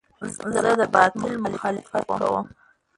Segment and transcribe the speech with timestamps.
[0.53, 2.45] زه د باطل مخالفت کوم.